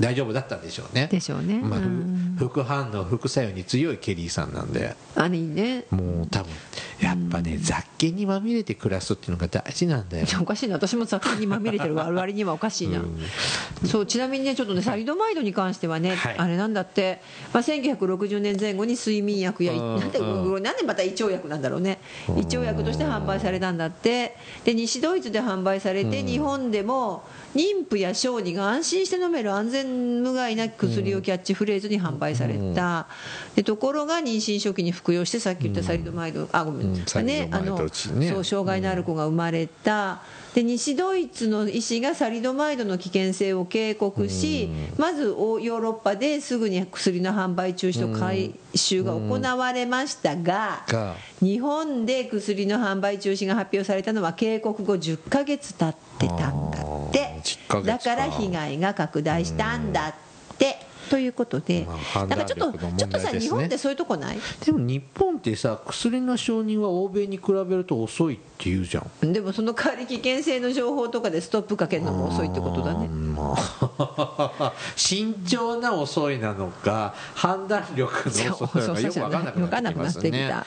[0.00, 1.08] 大丈夫だったんでしょうね。
[1.12, 1.60] でしょうね。
[1.60, 1.80] まあ、
[2.38, 4.96] 副反応副作用に強いケリーさんなんで。
[5.14, 5.84] あれいいね。
[5.90, 6.50] もう多分
[7.00, 10.26] やっぱね、雑菌にまみれて暮らすっていうのが大事なんだよ。
[10.40, 10.74] おかしいな。
[10.74, 11.94] 私も雑菌にまみれてる。
[11.94, 13.02] 割にはおかしいな、
[13.86, 16.34] そうちなみにねちょっとねサリドマイドに関してはね、はい。
[16.36, 17.20] あれなんだって、
[17.52, 21.98] まあ、1960年前後に睡眠薬や、うんなんでうんなんでまた胃腸薬なんだろうね。
[22.28, 24.36] 胃腸薬として販売されたんだって。
[24.64, 33.08] で西ドイツで販売されて、日本でも妊婦や小児が安心して飲める安全無害な薬をキャッチフレーズに販売された、
[33.56, 40.20] でところが妊娠初期に服用してさっき言ったサリドマイド、あごめん、うんサリドマイドうちねそう障害のある子が生まれた、
[40.54, 51.14] で西ドイツの医師がサリドマイドの危険性を警告し、まずヨーロッパですぐに薬の販売中止と回収が行われましたが、が。
[51.40, 57.24] 日本で薬の販売中止が発表されたのは警告後10ヶ月経ってたんだって。
[57.24, 57.82] あー10ヶ月か。
[57.82, 60.14] だから被害が拡大したんだっ
[60.58, 60.89] て。
[61.10, 64.38] ということで、まあ判断なんかちょっと、力のちょっとさ、日本ってそういうとこない？
[64.64, 69.32] でも日本ってさ薬の承認は欧米に比べると遅いって言うじゃん。
[69.32, 73.06] でもその代わり危険性の情報とかでストップかけるのも遅いってことだね。
[73.06, 79.30] うんまあ 慎重な遅いなのか判断力の遅いのかよく分
[79.68, 80.64] かんなくなってきた、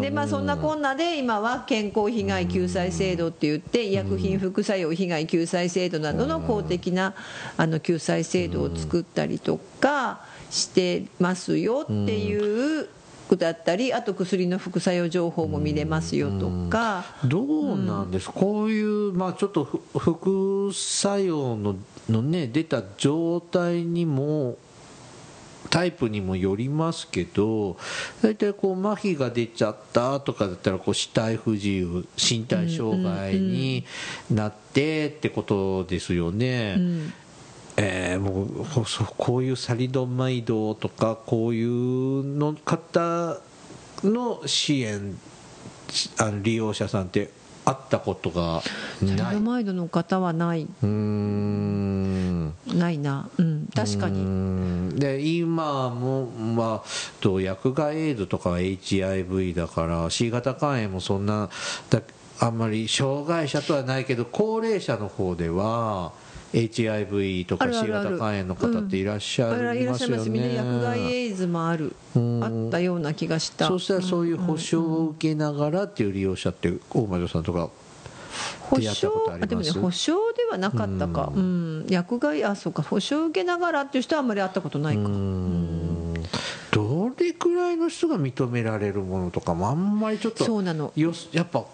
[0.00, 7.14] でまあそんなこんなで今は健康被害救済制度って言って医薬品副作用被害救済制度などの公的な
[7.56, 12.88] あの救済制度を作ったりとかしてますよっていう
[13.36, 17.04] だったりあと薬の副作用情報も見れますよとか。
[17.24, 21.76] どうなんです、こういう、まあ、ちょっとふ副作用の
[22.08, 24.58] の、ね、出た状態にも
[25.68, 27.76] タイプにもよりますけど
[28.22, 33.84] 大体こう麻痺が出ちゃったとかだったらこう肢体不自由身体障害に
[34.30, 36.74] なってってことですよね。
[36.78, 37.12] うん
[37.82, 43.38] えーもうこそうこういうサリドマイドとかこういうの方
[44.04, 45.18] の支援
[45.90, 47.30] しあの利用者さんって
[47.64, 48.70] 会ったことがサ
[49.02, 50.62] リないドマイドの方はない。
[50.64, 50.90] うーん。
[50.90, 53.28] うんないな。
[53.38, 53.68] うん。
[53.74, 54.98] 確かうにん。
[54.98, 56.88] で今も、まあ、
[57.20, 61.48] と薬害エイドとかは HIV だから C 型肝炎もそんな
[61.88, 62.02] だ
[62.40, 66.12] あんまり障害者とはないけど高齢者の方では
[66.52, 70.54] HIV とか C 型肝炎の方っていらっしゃいいらっしゃいますよね。
[70.54, 71.94] 薬害エイズもある。
[72.16, 72.44] うん。
[72.44, 73.68] あったような気がした。
[73.68, 77.70] そうしたらそういう保証を受けながらっていう利用者って大魔女さんとか
[78.62, 81.32] 保証でもね保証ではなかったか。
[81.34, 81.86] うん。
[81.88, 82.82] 薬害あそうか。
[82.82, 85.02] 保証受けながらっていう人はあんまり会ったことないか。
[85.02, 86.14] うん。
[86.72, 90.92] どれくらいの人が認められるものとかもあんまりちょっとそうなの。
[90.96, 91.64] よやっぱん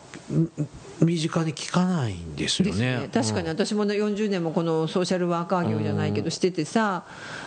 [1.01, 3.01] 身近に聞かないんですよね。
[3.01, 3.11] ね。
[3.13, 7.05] 確かにうん私もね40年もこのソーシャルワーカー業じゃないけどしててさ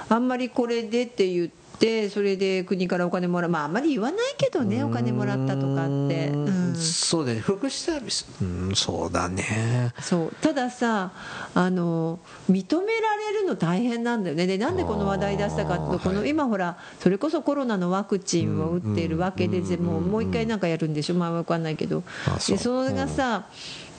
[0.08, 1.69] あんまりこれでって言って
[2.10, 6.74] それで国からお金もらうまああんまり言わないけどねお金もらったとかって、ううん。
[6.74, 7.40] んそうだね。
[7.40, 8.28] 福祉サービス。
[8.42, 9.94] うんそうだね。
[10.02, 10.36] そう。
[10.42, 11.12] たださ
[11.56, 14.46] あの認められるの大変なんだよね。
[14.46, 21.16] でなんでこの話題出したかとこの今ほらそれこそコロナのワクチンを打っているわけでうんでもうもう一回なんかやるんでしょ。
[21.16, 22.04] まあ分かんないけど。
[22.48, 23.48] でそれがさ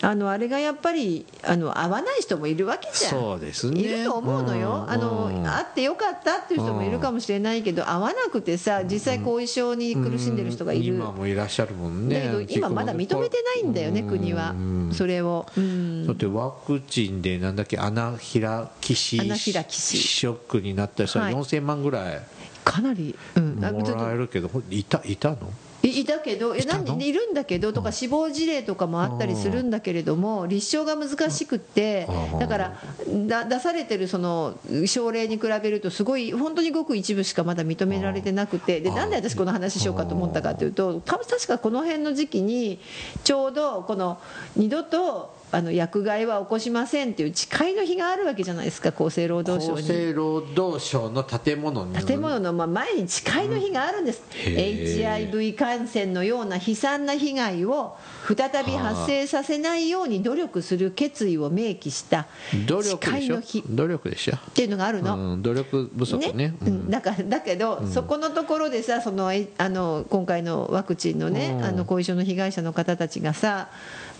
[0.02, 3.10] あのあれがやっぱりあの合わない人もいるわけじゃん。
[3.10, 3.80] そうですね。
[3.80, 14.08] いると思うのよ、うんあのうん会ってよかったっていう人もいるかもしれないけど、会わなくてさ、実際後遺症に苦しんでる人がいる、今もいらっしゃるもんねだけど今まだ認めてないんだよね、うん。
[14.08, 14.50] 国は。
[14.50, 15.46] うん、それを。
[15.56, 16.06] うん。
[16.06, 19.98] だってワクチンでなんだっけアナフィラキシアナフィラキシ。
[19.98, 21.34] ショックになった人ははい。
[21.34, 22.22] 4000万ぐらい
[22.64, 25.52] かなり、うん、あもらえるけどいたいたの？
[25.82, 26.84] いいたけどえいたの？
[26.84, 32.38] なんでいるんだけどとか死亡事例とかもあったりするんだけれども立証が難しくってうん。
[32.38, 32.76] だから
[33.26, 42.78] だ出されてるその症例に比べるとすごい本当にごく一部しかまだ認められてなくてでなんで私この話しようかと思ったかというとた確かこの辺の時期に
[43.24, 44.20] ちょうどこの
[44.56, 49.78] 二度とあの薬害は起こしませんっていう誓いの日があるわけじゃないですか厚生労働省に。
[49.80, 62.26] 厚生労働省の建物に建物のまあ前に誓いの日があるんです、へー HIV 感染のような悲惨な被害を再び発生させないように努力する決意を明記した
[62.66, 62.98] 努力でしょ？
[63.00, 63.58] 誓いの日。
[63.58, 64.36] っ努力でしょ？
[64.54, 65.32] ていうのがあるの。
[65.32, 66.54] うん、努力不足ね。
[66.60, 71.64] う、ん、だからだけど、そこのところでさそのえあの今回のワクチンのね、うん。
[71.64, 73.68] あの後遺症の被害者の方たちがさ、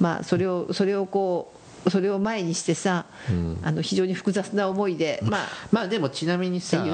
[0.01, 1.53] まあ、それをそれをこ
[1.87, 3.59] うそれを前にしてさ、うん。
[3.63, 6.85] あの非常に複雑な思いで、まあ、まあでもちなみにさ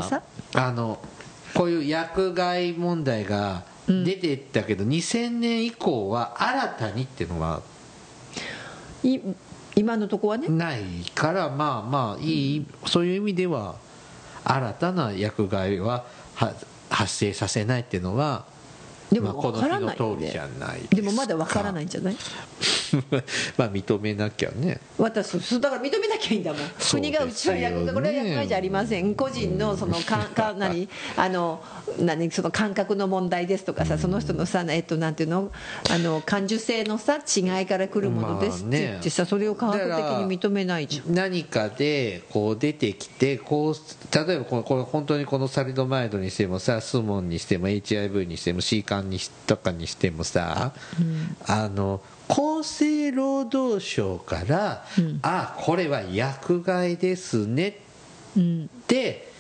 [0.55, 0.99] あの
[1.55, 7.63] こういう薬害問題が出てったけど、2000年以降は新たにっていうのは？
[9.03, 9.19] い
[9.77, 10.81] 今のとこはね、ない
[11.15, 12.67] からまあまあいい。
[12.87, 13.77] そういう意味では
[14.45, 16.53] 新たな薬害はは
[16.91, 18.47] 発生させないっていうのは
[19.11, 22.17] でも分からないよね通りじゃないでもまだ分からないいんじゃない？
[23.57, 24.81] まあ認めなきゃね。
[24.99, 26.69] 私そうだから認めなきゃいいんだもん、ね。
[26.91, 29.15] 国がうちは薬害これは薬害じゃありません。
[29.15, 30.89] 個人のそのかか何？
[31.17, 31.61] あの
[31.99, 32.31] 何？
[32.31, 35.51] その感覚の問題ですとかさその人のさえっとなんていうの？
[35.91, 39.89] あの感受性のさ違いから来るものですって言ってさそれを科学的
[40.29, 41.15] に認めないじゃん。
[41.15, 50.73] 何かでこう出てきてこう例えばこのこれ本当にこのサリドマイドにしてもさスモンにしても HIV にしても C 肝にしとかにしてもさ、
[51.47, 54.85] あの厚生労働省から、
[55.23, 57.81] あこれは薬害ですね
[58.37, 59.33] うんって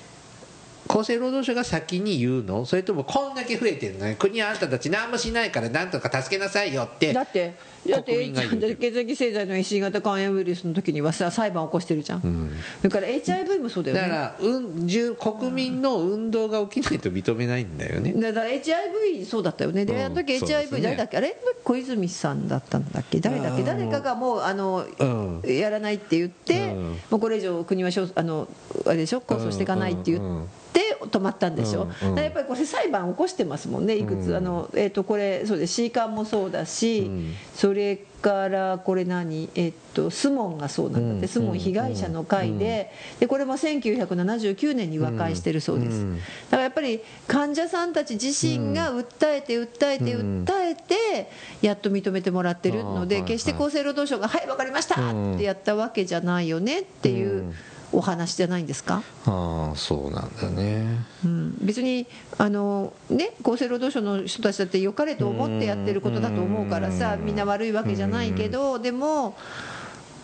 [0.88, 2.64] 厚生労働省が先に言うの？
[2.64, 7.12] それともこんだけ増えてるのに国はあんたたち何もしないからなんとか助けなさいよって。
[7.12, 12.50] だってだって血液製剤の C 型肝炎ウイルスの時にはさ裁判起こしてるじゃん、ん。
[12.82, 14.02] だから HIV もそうだよね。
[14.02, 18.12] だから、うん、じゅ国民の運動が起きないと認めないんだよね。
[18.12, 19.84] だから HIV そうだったよね。
[19.84, 20.82] で、うんあの時 HIV ね。
[20.82, 21.16] 誰だっけ？
[21.18, 21.36] あれ？
[21.64, 23.20] 小泉さんだったんだっけ？
[23.20, 23.62] 誰だっけ？
[23.62, 25.42] 誰かがもうあの、うん。
[25.46, 26.82] やらないって言って、うん。
[27.10, 28.48] もうこれ以上国はしょあの
[28.86, 29.20] あれでしょ？
[29.20, 30.80] 控訴していかないって言って。
[31.06, 31.90] 止まったんでしょ、うんうん。
[31.90, 35.74] だからやっぱりこれ裁判起こしてますもんねいくつ、うんあのえー、とこれそうです。
[35.74, 37.34] C 館もそうだし、うん。
[37.54, 41.28] それからこれ何、えっとスモンがそうなんだって、うん。
[41.28, 42.90] スモン被害者の会で,、
[43.20, 46.16] でこれも1979年に和解してるそうです、うん。
[46.16, 50.44] だからやっぱり患者さんたち自身が訴えて訴えてうん。
[50.44, 51.30] 訴えて
[51.62, 55.34] やっと認めてもらってるので決して厚生労働省が「はい分かりました!」うん。
[55.34, 57.54] ってやったわけじゃないよねっていううん
[57.92, 60.86] お話じゃないんですか、ああそうなんだね
[61.24, 62.06] うん、別に
[62.38, 69.36] あの、ね、厚生労働省の人たちだって良かれと思ってやってることだと思うからさうんみんな悪いわけじゃないけどでも。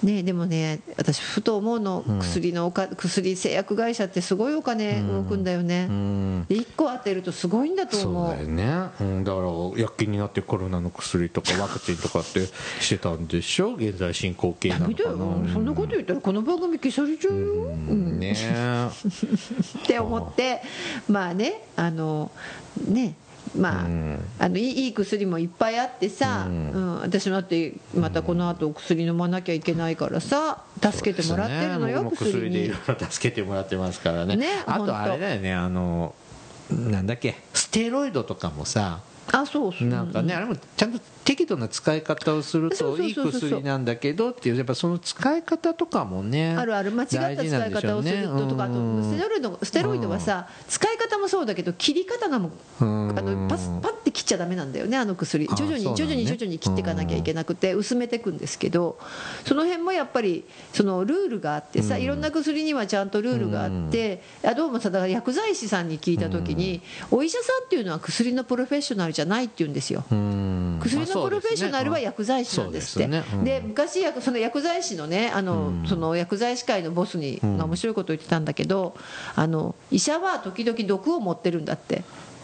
[0.02, 6.46] ね、でもね私ふと思うの、うん薬のおか薬製薬会社ってすごいお金動くんだよね、うん。
[6.48, 8.10] で1個当てるとすごいんだとそう。
[8.12, 9.46] 思うだよね、うん、だから
[9.80, 12.46] 薬品になってコロナの薬とかワクチンとかって
[12.80, 13.74] してたんでしょ？
[13.74, 15.52] 現在進行形なのかな。
[15.52, 18.18] そんなこと言ったらこの番組消されちゃうよ、うん。
[18.18, 18.34] ね。
[19.82, 20.62] って思って。
[21.08, 22.30] まあねあの
[22.88, 23.14] ね
[23.56, 24.18] まあ,、うん。
[24.38, 26.70] あのいい薬もいっぱいあってさ、ううん。
[26.98, 32.10] ん私だってまたこの後お薬飲まなきゃいけないからさ助けてもらってるのよ、ね。
[32.16, 34.36] 薬でいろいろ助けてもらってますからね。
[34.36, 36.14] ねあとあれだよねあの
[36.70, 39.00] なんだっけステロイドとかもさ
[39.30, 39.88] あそうそう。
[39.88, 46.90] なんかね、あれもちゃんと適度な使い方をするといい薬なんだけどっていうやっぱその使い方とかもねあるある。
[46.90, 55.48] 間違った使い方をするととかあとステロイドステロイドはさ使い方もそうだけど切り方がもうあのパスパッて切っちゃダメなんだよねあの薬。
[55.50, 58.98] あ徐々に徐々に徐々に切っていかなきゃいけなくて薄めていくんですけど
[59.44, 62.02] その辺もやっぱりそのルールがあってさうん。
[62.02, 70.04] いろんな薬にはちゃんとルールがあってあどうもさだから薬剤師さんに聞いた時にお医者さんっていうのは薬のプロフェッショナルじゃないって言うんですよ。
[70.10, 78.94] 薬のプロフェッショナルは薬剤師なんですって、で昔薬その薬剤師のねあの、その薬剤師会のボスに、面白いこと言ってたんだけど
[79.36, 82.02] あの医者は時々毒を持ってるんだって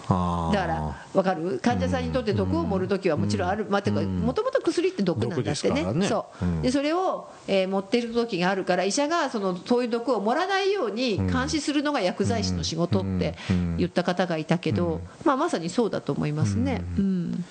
[0.09, 1.59] だから分かる？
[1.59, 4.21] 患者さんにとって毒を盛る時はもちろんある、まあ、てかうん。
[4.21, 5.93] もともと薬って毒なんだってね。
[5.93, 6.09] ね。
[6.09, 6.63] そう、うん。
[6.63, 13.35] でそれを、えー持っている時があるから医者がそのそういう毒を盛らないように監視するのが薬剤師の仕事って
[13.77, 16.83] 言った方がいたけど、まあ、まさにそうだと思いますね。
[16.97, 17.45] うん。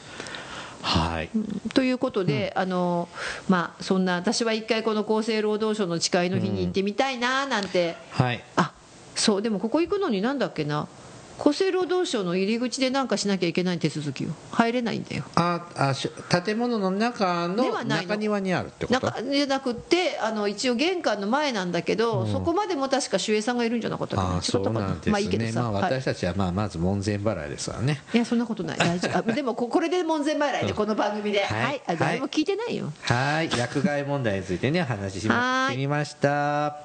[0.81, 1.29] はい。
[1.73, 3.09] ということで、あの
[3.47, 8.43] まあ、そんな私は一回この厚生労働省の誓いの日に行ってみたいななんて、はい。
[8.55, 8.73] あ
[9.15, 10.87] そうでもここ行くのになんだっけな
[11.39, 15.23] 厚生労働省の入り口で何かしなきゃいけない手続きを入れないんだよ。
[15.35, 16.09] ああし
[16.43, 18.99] 建物の中の中庭にあるってこと？
[18.99, 24.29] なんかじゃなくってあの一応玄関の前なんだけど、そこまでも確か守衛さんがいるんじゃなかったかな。
[24.35, 25.83] ああそう違ったかなんですね、まあいいけどさ、まあ、はい。
[25.83, 28.01] 私たちはまあまず門前払いですわね。
[28.13, 28.77] いやそんなことない。
[28.79, 29.17] 大丈夫。
[29.17, 31.65] あでもここれで門前払いでこの番組で、はい。
[31.65, 31.81] はい。
[31.87, 33.49] あ誰も聞いてないよ、はい。
[33.55, 35.73] 薬害問題についてね話しまはい。
[35.73, 36.77] してみました。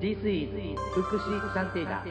[0.00, 0.50] This is
[0.92, 2.02] 福祉探偵団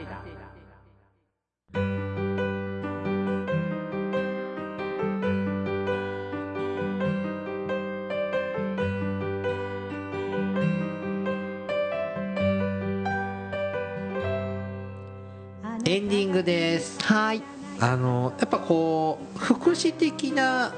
[15.86, 16.98] エンディングです。
[17.04, 17.42] はい。
[17.80, 20.72] あのやっぱこう福祉的な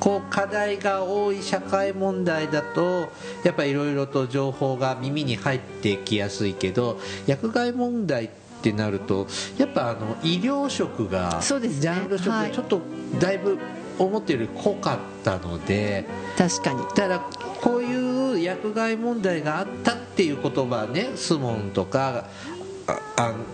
[0.00, 3.08] こう課題が多い社会問題だと
[3.42, 8.28] やっぱいろいろと情報が耳に入ってきやすいけど薬害問題っ
[8.62, 9.26] てなると
[9.58, 11.80] やっぱあの医療職がそうですね。
[11.82, 12.48] ジャンル職はい。
[12.50, 12.80] がちょっと
[13.20, 13.58] だいぶ
[13.98, 16.06] 思ってるより濃かったので
[16.38, 16.82] 確かに。
[16.94, 17.20] ただ
[17.60, 22.26] こういう薬害問題があったっていう言葉はねスモンとか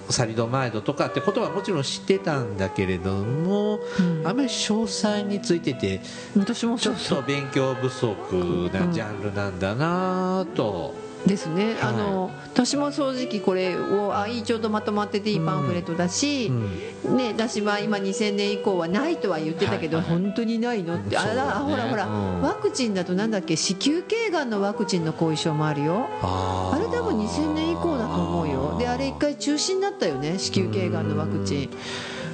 [0.09, 4.27] サリドマイドとかって言葉はもちろん知ってたんだけれども、うん。
[4.27, 6.01] あまり詳細についてて
[6.37, 10.95] 私もちょっと勉強不足なジャンルなんだなと、
[11.27, 16.47] ですね、あの私も正直これをあいいちょうどまとまってていいパンフレットだし、
[17.05, 22.41] うんね、私は今2000年以降はないとは言ってたけど、はいはい本当にないのって、ねらほらほら、うん。
[22.41, 23.57] ワクチンだとなんだっけ？
[23.57, 26.09] 子宮頸がんのワクチンの後遺症もあるよ。
[26.23, 28.77] あれ多分2000年以降だと思うよ。
[28.79, 30.39] であれ一回中止になったよね？
[30.39, 31.71] 子宮頸がんのワクチン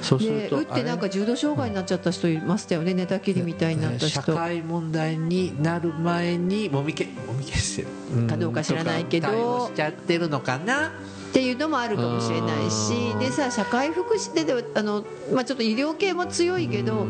[0.01, 2.93] そうするとで打ってなんか重度障害になっちゃった人いましたよね。
[2.93, 9.67] 寝たきりみたいになった社人会問題になる前にもみけもみ消してるかどうか知らないけど。
[9.67, 10.87] しちゃってるのかな。
[10.87, 10.91] っ
[11.31, 13.11] ていうのもあるかもしれないし。
[13.13, 13.19] うん。
[13.19, 17.05] でさ社会福祉でであの、まあ、ちょっと医療系も強いけど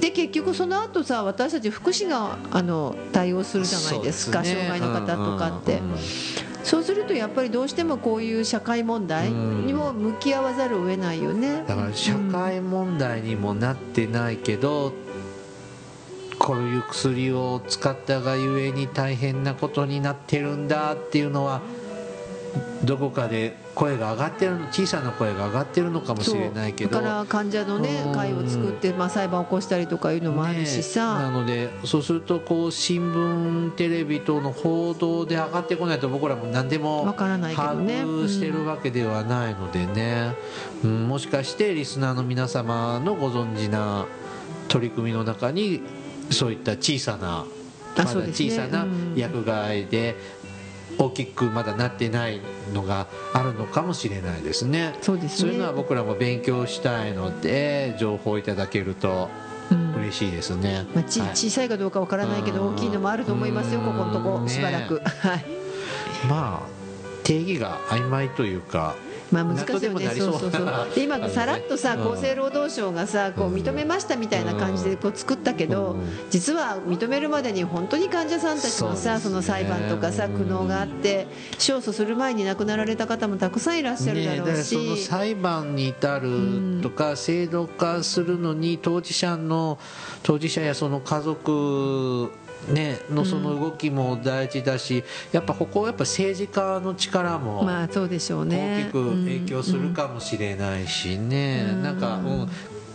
[0.00, 4.42] で結局その後さ私たち福祉があの対応するじゃないですか。
[4.42, 4.52] ね。
[4.52, 5.78] 障害の方とかって。
[5.78, 5.92] うん。
[5.92, 11.64] うんそうするとやっぱりどうしてもこういう社会問題にも向き合わざるを得ないよね。
[11.66, 14.92] だから社会問題にもなってないけど、
[16.38, 21.60] こういう薬を使ったがゆえに大変なことになってるんだっていうのは
[22.84, 26.90] どこかで声が上がってるの小さな声が上がってるのかもしれないけど。
[26.90, 28.12] だから患者のねうん。
[28.12, 40.34] 会を作って、まあ、裁判を起こしたりとかいうのもあるしねさ、なのでそうするとこう新聞テレビ等の報道で上がってこないと僕らも何でもわからないけど把ね握してるわけではないのでね、
[40.84, 44.06] うんもしかしてリスナーの皆様のご存知な
[44.68, 45.82] 取り組みの中に
[46.30, 47.46] そういった小さな
[47.96, 49.14] あまだ小さなうん。
[49.16, 50.16] 薬害で
[50.98, 52.40] 大きくまだなってない
[52.72, 54.94] のがあるのかもしれないですね。
[55.00, 55.36] そうですね。
[55.38, 59.28] そういうのは僕らも勉強したいので情報いただけると
[59.70, 59.94] うん。
[59.94, 61.30] 嬉しいですね、まあ、ちはい。
[61.30, 62.74] 小さいかどうかわからないけどうん。
[62.74, 65.00] 大きいのもあると思いますよここのとこねしばらく。
[65.00, 65.44] はい。
[66.28, 66.82] まあ
[67.24, 68.94] 定義が曖昧というか
[69.32, 70.08] まあ難しいよね。
[70.10, 70.38] そう。
[70.38, 72.12] そうそうで今さらっとさうん。
[72.12, 76.00] 厚生労働省がさこう認めましたみたいな感じでこう作ったけどうん。
[76.30, 89.78] 実は認めるまでに本当に患者さんたちのさその裁判とかさ苦悩があって勝訴する前に亡くなられた方もたくさんいらっしゃるだろうからそのし裁判に至るとか制度化するのに当事者の
[90.22, 92.32] 当事者やその家族
[92.68, 95.02] ね、のその動きも大事だし、
[95.32, 101.82] やっぱここはやっぱ政治家の力もまあそうでしょう大ねきく影響するかもしれないしね、うん。
[101.82, 102.48] なんか、うん、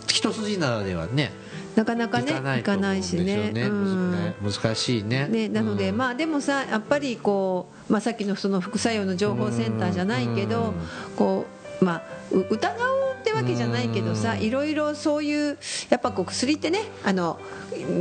[0.08, 1.32] 一筋縄ではね
[1.76, 3.52] なかなかねいかないしね。
[3.52, 3.64] ね。
[3.64, 4.34] うん。
[4.42, 5.28] 難しいね。
[5.28, 5.98] ね、なので、うん。
[5.98, 10.74] まあでもさやっぱりこう、まあ、さっきのその副作用の情報センターじゃないけど、うん。
[11.16, 11.46] こ
[11.82, 14.42] うまあう疑おうってわけじゃないけどさ、うん。
[14.42, 15.58] いろいろそういう
[15.90, 17.40] やっぱこう薬ってねあの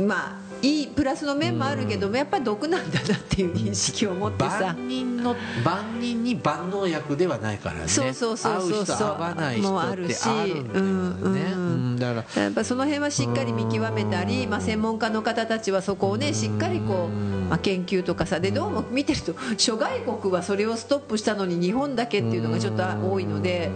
[0.07, 4.59] まあいいプラスの面もあるけどもやっぱり毒なんだなっていう認識を持ってさ。
[4.75, 7.87] 万人の万人に万能薬ではないからね。
[7.87, 8.85] そうそうそうそう合う。
[8.85, 10.87] 人合わない人ってもうあるしあるんだよね、うん
[11.21, 11.66] うんうん
[11.97, 12.43] だから。
[12.43, 23.71] やっぱその辺はしっかり見極めたり、まあ、専門家の方たちはそこをねしっかりこう、まあ、研究とかさでどうも見てると 諸外国はそれをストップしたのに日本だけっていうのがちょっと多いので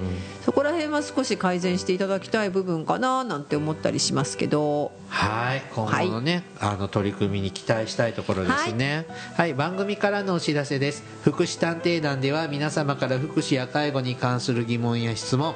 [0.46, 4.92] そこら辺は少し改善していただきたい部分かななんて思ったりしますけど。
[5.10, 9.06] はい今後のね、あの取り組みに期待したいところですね。
[9.36, 11.04] はい、番組からのお知らせです。
[11.24, 15.54] 福祉探偵団では皆様から福祉や介護に関する疑問や質問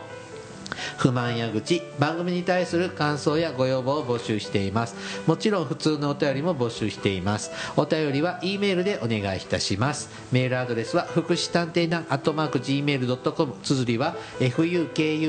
[0.98, 4.96] 不満や愚痴番組に対する感想やご要望を募集しています。
[5.28, 7.52] もちろん普通のお便りも募集しています。
[7.76, 10.10] お便りは E メールでお願いいたします。
[10.32, 15.26] メールアドレスは福祉探偵団アットマーク Gmail.com 綴りは fukushit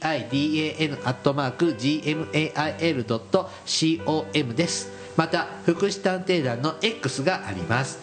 [0.00, 2.14] anteidan アットマーク gmail.com
[4.54, 4.93] です。
[5.16, 7.98] また福祉探偵団の X があります。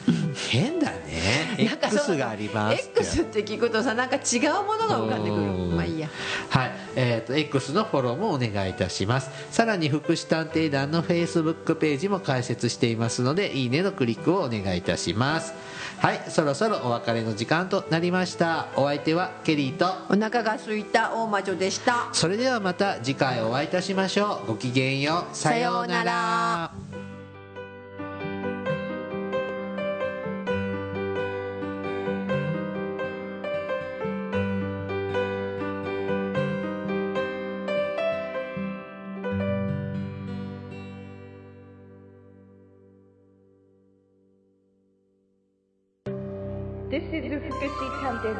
[0.50, 1.56] 変だね。
[1.58, 5.42] X があります X って聞くとさなんか違うものが浮かんでくる。
[5.42, 5.76] うん。
[5.76, 6.10] まあいいや。
[6.50, 9.30] はい、えー、と X のフォローもお願いいたします。
[9.52, 15.54] さらに福祉探偵団の Facebook ページも開設していますのでいいねのクリックをお願いいたします。
[16.00, 16.22] はい。
[16.30, 18.68] そろそろお別れの時間となりました。
[18.76, 19.86] お相手はケリーと。
[20.10, 22.10] お腹が空いた大魔女でした。
[22.14, 24.48] それではまた次回お会いいたしましょう。
[24.48, 25.36] ごきげんよう。
[25.36, 26.91] さようなら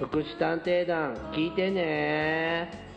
[0.00, 2.91] 福祉探偵団聞いてね。